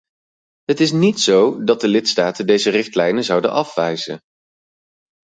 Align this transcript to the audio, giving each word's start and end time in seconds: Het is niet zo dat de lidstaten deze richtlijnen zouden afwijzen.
Het 0.63 0.79
is 0.79 0.91
niet 0.91 1.19
zo 1.19 1.63
dat 1.63 1.81
de 1.81 1.87
lidstaten 1.87 2.47
deze 2.47 2.69
richtlijnen 2.69 3.23
zouden 3.23 3.51
afwijzen. 3.51 4.19